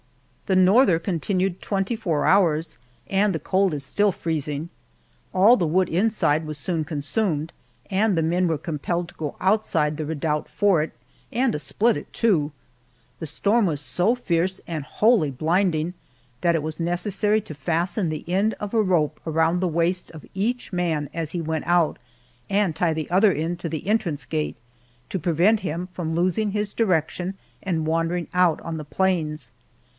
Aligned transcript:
The 0.47 0.55
norther 0.57 0.99
continued 0.99 1.61
twenty 1.61 1.95
four 1.95 2.25
hours, 2.25 2.77
and 3.07 3.33
the 3.33 3.39
cold 3.39 3.71
is 3.73 3.85
still 3.85 4.11
freezing. 4.11 4.69
All 5.31 5.55
the 5.55 5.67
wood 5.67 5.87
inside 5.87 6.45
was 6.45 6.57
soon 6.57 6.83
consumed, 6.83 7.53
and 7.89 8.17
the 8.17 8.23
men 8.23 8.47
were 8.49 8.57
compelled 8.57 9.09
to 9.09 9.15
go 9.15 9.35
outside 9.39 9.95
the 9.95 10.05
redoubt 10.05 10.49
for 10.49 10.81
it, 10.81 10.91
and 11.31 11.53
to 11.53 11.59
split 11.59 11.95
it, 11.97 12.11
too. 12.11 12.51
The 13.19 13.25
storm 13.27 13.65
was 13.67 13.79
so 13.79 14.13
fierce 14.15 14.59
and 14.67 14.83
wholly 14.83 15.29
blinding 15.31 15.93
that 16.41 16.55
it 16.55 16.63
was 16.63 16.79
necessary 16.81 17.39
to 17.41 17.53
fasten 17.53 18.09
the 18.09 18.27
end 18.27 18.55
of 18.55 18.73
a 18.73 18.81
rope 18.81 19.21
around 19.25 19.59
the 19.59 19.67
waist 19.69 20.09
of 20.11 20.25
each 20.33 20.73
man 20.73 21.09
as 21.13 21.31
he 21.31 21.39
went 21.41 21.65
out, 21.67 21.97
and 22.49 22.75
tie 22.75 22.91
the 22.93 23.09
other 23.09 23.31
end 23.31 23.59
to 23.59 23.69
the 23.69 23.87
entrance 23.87 24.25
gate 24.25 24.57
to 25.09 25.19
prevent 25.19 25.59
him 25.59 25.87
from 25.93 26.13
losing 26.15 26.51
his 26.51 26.73
direction 26.73 27.35
and 27.63 27.85
wandering 27.85 28.27
out 28.33 28.59
on 28.61 28.75
the 28.77 28.83
plains. 28.83 29.51